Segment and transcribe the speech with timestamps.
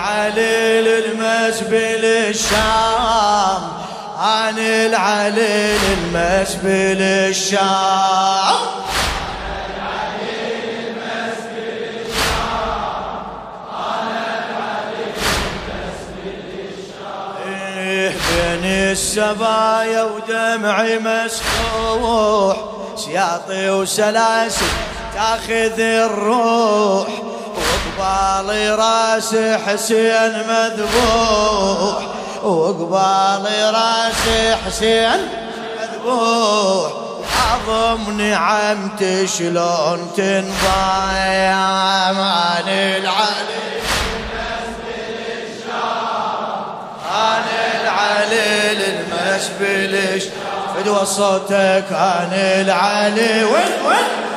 [0.00, 3.62] العليل المسبل الشام.
[4.18, 8.80] عن العليل المسبل الشام.
[18.92, 22.56] السبايا ودمعي مسفوح
[22.96, 24.66] سياطي وسلاسل
[25.14, 27.08] تاخذ الروح.
[28.00, 29.34] وقبالي راس
[29.66, 31.96] حسين مذبوح
[32.42, 34.24] وقبالي راس
[34.66, 35.28] حسين
[35.80, 36.92] مذبوح.
[37.50, 43.68] عظم نعمتي شلون تنضايع عن العلي
[47.10, 47.42] عن
[47.82, 50.24] العلي المسبلش
[50.74, 53.44] فدوى صوتك عن العلي.
[53.44, 54.29] وين وين؟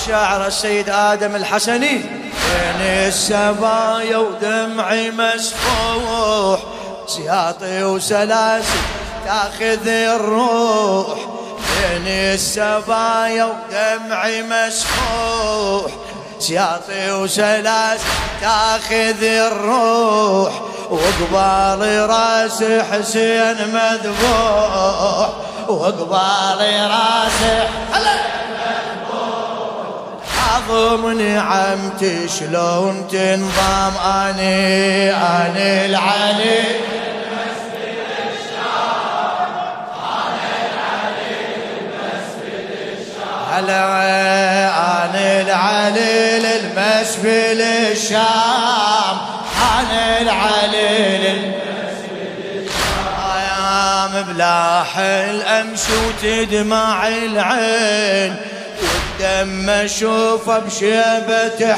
[0.00, 1.98] الشاعر السيد آدم الحسني.
[1.98, 6.60] بين السبايا ودمعي مسفوح
[7.06, 8.80] سياطي وسلاسل
[9.24, 11.18] تأخذ الروح.
[11.58, 15.92] بين السبايا ودمعي مسفوح
[16.38, 18.04] سياطي وسلاسل
[18.40, 20.52] تأخذ الروح.
[20.90, 25.28] وقبالي رأس حسين مذبوح
[25.68, 27.40] وقبالي رأس
[30.50, 36.60] عظم نعمتي شلون تنضم أني أني العلي.
[43.52, 43.84] هلا
[45.04, 49.16] أنا العليل المسبل الشام.
[49.78, 51.52] أنا العليل
[53.36, 58.36] أيام بلاحل أمشي وتدمع العين.
[59.20, 61.76] والدم اشوفه بشيبة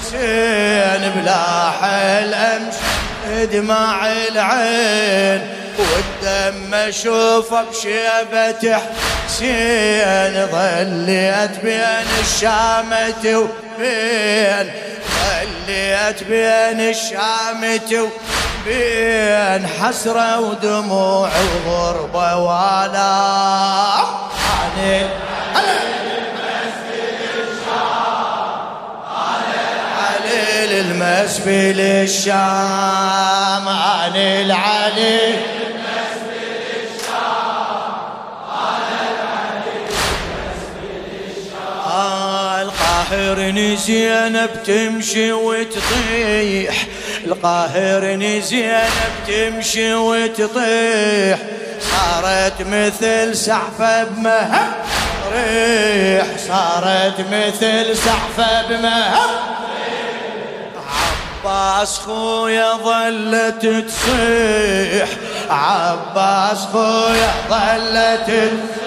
[0.00, 8.78] حسين بلاحل امشي دمع العين والدم اشوفه بشيبة
[9.26, 14.70] حسين ظليت بين الشامة وبين
[15.16, 18.08] ظليت بين الشامة
[18.66, 21.30] وبين حسرة ودموع
[21.66, 23.14] وغربة ولا
[31.24, 35.34] علي المسبل الشام عن العلي
[42.62, 46.86] القاهر زينب تمشي وتطيح.
[47.26, 51.38] القاهر زينب تمشي وتطيح.
[51.80, 54.74] صارت مثل سعفة بمهب
[55.32, 56.26] ريح.
[56.48, 59.63] صارت مثل سعفة بمهب
[61.44, 65.08] عباس خويا ظلت تصيح.
[65.50, 68.84] عباس خويا ظلت تصيح.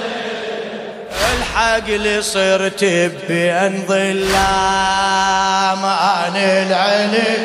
[1.38, 2.84] الحق لي صرت
[3.28, 7.38] بين ظلام عن العلي.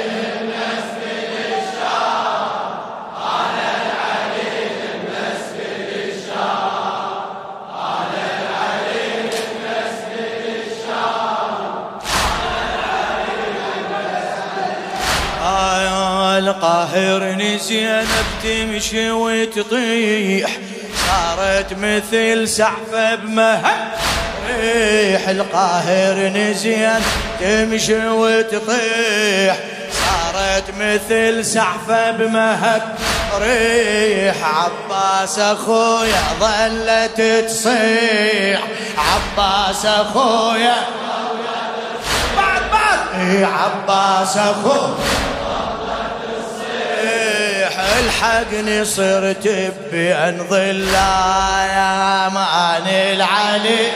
[16.49, 17.23] القاهر
[17.59, 20.51] زينب تمشي وتطيح.
[21.07, 23.93] صارت مثل سحفة بمهب
[24.49, 25.29] ريح.
[25.29, 27.01] القاهر نزين
[27.41, 29.57] تمشي وتطيح.
[29.93, 32.83] صارت مثل سحفة بمهب
[33.41, 34.37] ريح.
[34.45, 38.61] عباس أخويا ظلت تصيح.
[38.99, 40.77] عباس أخويا
[42.37, 42.99] بعد بعد.
[43.45, 45.32] عباس أخويا
[47.99, 53.89] الحقني صرت بأن ظلا يا مان العلي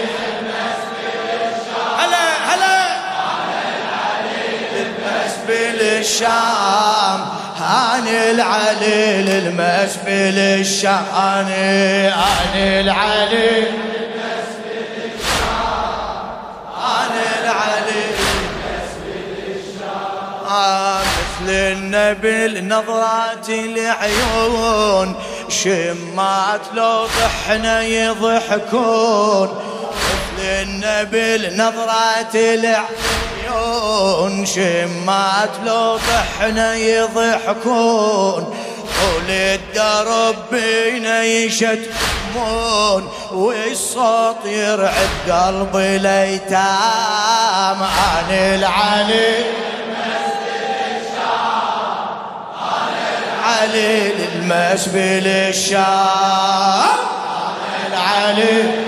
[6.06, 7.20] الشام
[7.58, 13.64] هاني العلي للمسبل الشام هاني هاني العلي.
[21.86, 25.16] مثل النبل نظرات العيون
[25.48, 29.48] شمات لو ضحنا يضحكون.
[30.38, 32.86] مثل النبل نظرات العيون
[34.46, 38.56] شمات لو ضحنا يضحكون.
[39.00, 46.56] طول الدرب بينا يشتمون والصوت يرعب قلب الايتام
[47.82, 49.65] عن العلي
[53.60, 56.98] علي للمسبل الشام
[57.86, 58.86] العلي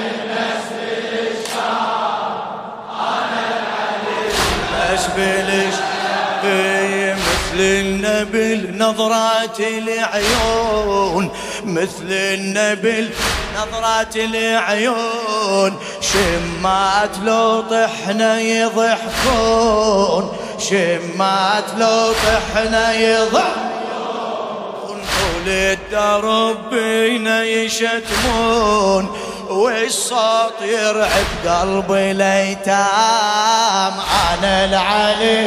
[5.17, 5.75] بلش
[7.15, 11.31] مثل النبل نظرات العيون
[11.65, 13.11] مثل النبل
[13.56, 15.79] نظرات العيون.
[16.00, 20.32] شمات لو طحنا يضحكون.
[20.59, 23.68] شمات لو طحنا يضحكون.
[25.38, 29.17] طول الدرب بينا يشتمون
[29.50, 32.75] والصوت يرعب قلب الايتام
[34.32, 35.46] أنا العلي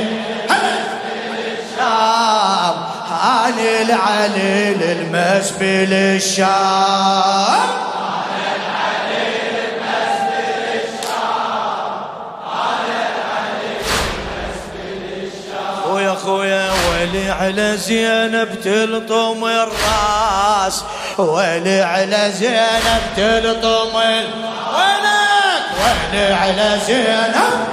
[1.59, 2.75] الشام
[3.23, 7.81] أنا العلي للمسبل الشام
[16.15, 16.71] خويا
[17.01, 20.83] ولي على زينب تلطم الراس
[21.18, 24.30] ولي على زينب تلطم وينك
[25.81, 27.71] ولي على زينب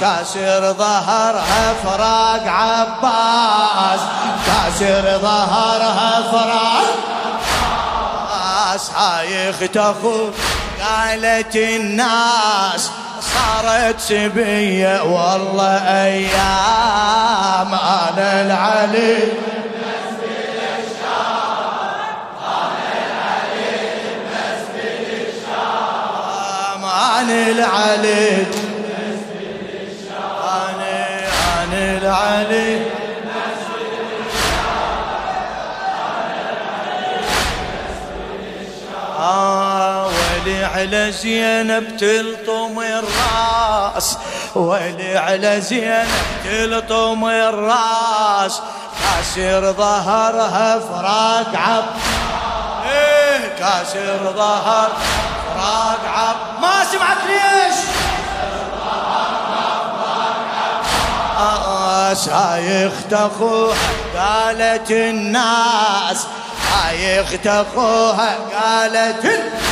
[0.00, 4.00] كاسر ظهرها فراق عباس
[4.46, 6.96] كاسر ظهرها فراق
[8.32, 8.90] عباس.
[8.90, 9.78] هاي اخت
[10.82, 12.90] قالت الناس
[13.34, 19.18] صارت سبية والله أيام أنا العلي.
[27.20, 28.46] أنا العلي.
[30.42, 31.18] أنا
[31.62, 33.03] أنا العلي.
[40.74, 44.18] على زينب تلطم الراس
[44.54, 46.08] ولي على زينب
[46.44, 48.60] تلطم الراس.
[49.00, 51.84] كاسر ظهرها فراق عب.
[52.92, 54.90] إيه كاسر ظهر
[55.54, 56.36] فراق عب.
[56.62, 57.76] ما سمعت ليش؟
[62.18, 63.76] سايخ اخوها
[64.16, 66.26] قالت الناس.
[66.72, 69.63] سايخ اخوها قالت الناس.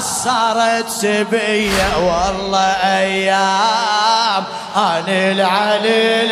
[0.00, 2.66] صارت سبية والله
[2.98, 4.44] أيام.
[4.76, 6.30] أنا العليل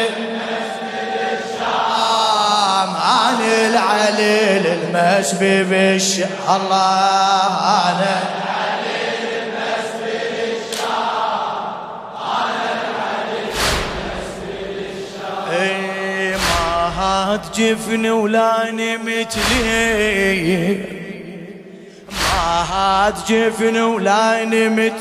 [3.31, 8.41] أنا العليل المسبي بالش الله أنا
[17.01, 21.00] هات جفن ولا نمت لي
[22.41, 24.93] ما هات جفن ولا نمت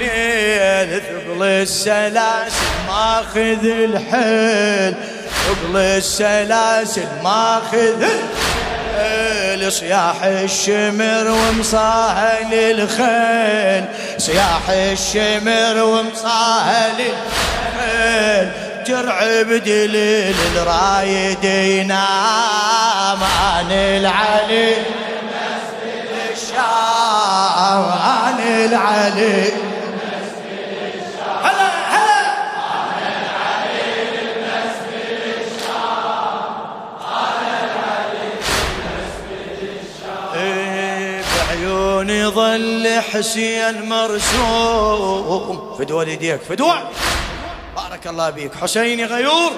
[0.00, 4.94] ليل ثقل السلاسل ماخذ الحيل
[5.46, 9.72] ثقل السلاسل ماخذ الحيل.
[9.72, 13.84] صياح الشمر ومصاهل الخيل
[14.18, 18.50] صياح الشمر ومصاهل الخيل.
[18.86, 23.72] ترعب دليل الرايد ينام عن
[27.68, 29.52] العلي عن العلي.
[31.42, 32.18] هلا هلا.
[40.34, 45.76] إيه، بعيوني ظل حسين مرسوم.
[45.78, 46.78] فدوى يديك فدوى.
[47.76, 49.52] بارك الله بيك حسيني غيور.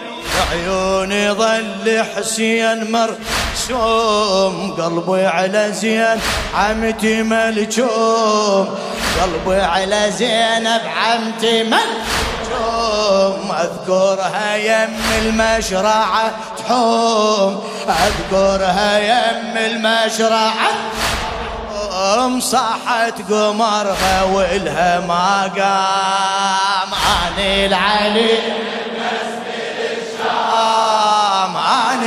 [0.51, 6.21] عيوني ظل حسين مرسوم قلبي على زين
[6.55, 8.79] عمتي ملجوم
[9.21, 17.63] قلبي على زينب عمتي ملجوم أذكرها يم المشرعة تحوم.
[17.89, 20.71] أذكرها يم المشرعة
[22.19, 26.91] ام صاحت قمرها والها ما قام.
[26.95, 28.39] عن العلي.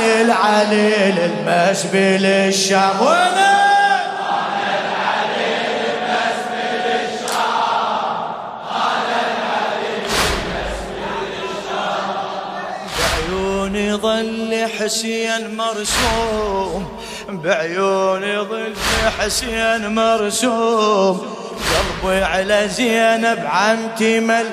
[0.04, 3.38] عن العلي للمسبل الشام وين
[12.98, 18.74] بعيوني ظل حسين مرسوم بعيوني ظل
[19.18, 21.34] حسين مرسوم.
[22.02, 24.46] قلبي على زينب عمتي مل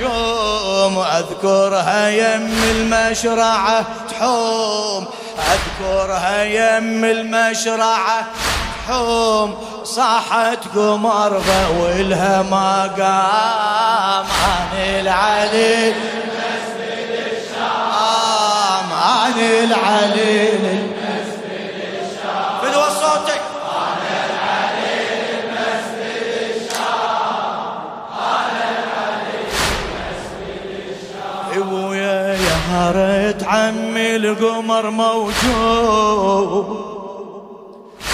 [0.00, 3.84] شوم أذكرها يم المشرعة.
[4.10, 5.06] تحوم
[5.38, 8.26] أذكرها يم المشرعة.
[8.86, 11.42] تحوم صاحت قمر
[11.80, 14.26] والها ما قام.
[14.26, 15.94] عن العليل
[18.92, 20.89] عن العليل
[31.58, 36.66] ويا يا هرت عمي القمر موجود.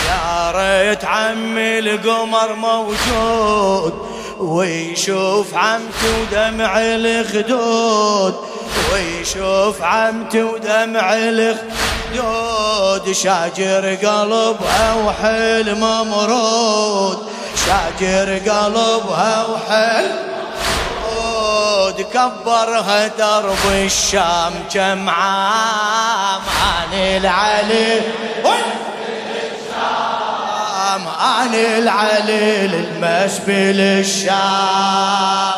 [0.08, 3.92] يا ريت عمي القمر موجود.
[4.40, 8.34] ويشوف عمتي ودمع الخدود.
[8.92, 13.12] ويشوف عمتي ودمع الخدود.
[13.12, 17.18] شاجر قلبها وحلم مرود
[17.66, 20.25] شاجر قلبها وحلم
[21.96, 28.00] مرود كبرها درب الشام كم عام عن العلي
[30.96, 34.36] الشام عن العليل المسبل الشام.
[34.36, 35.55] العليل